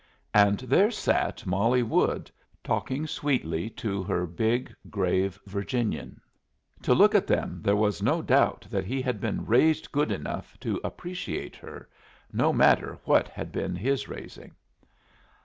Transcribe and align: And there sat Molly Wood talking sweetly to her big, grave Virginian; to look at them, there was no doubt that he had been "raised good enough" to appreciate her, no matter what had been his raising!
And 0.33 0.61
there 0.61 0.89
sat 0.89 1.45
Molly 1.45 1.83
Wood 1.83 2.31
talking 2.63 3.05
sweetly 3.05 3.69
to 3.77 4.01
her 4.01 4.25
big, 4.25 4.75
grave 4.89 5.39
Virginian; 5.45 6.19
to 6.81 6.95
look 6.95 7.13
at 7.13 7.27
them, 7.27 7.61
there 7.61 7.75
was 7.75 8.01
no 8.01 8.23
doubt 8.23 8.65
that 8.71 8.85
he 8.85 8.99
had 9.03 9.19
been 9.21 9.45
"raised 9.45 9.91
good 9.91 10.11
enough" 10.11 10.59
to 10.61 10.81
appreciate 10.83 11.55
her, 11.57 11.87
no 12.33 12.51
matter 12.51 12.97
what 13.05 13.27
had 13.27 13.51
been 13.51 13.75
his 13.75 14.07
raising! 14.07 14.55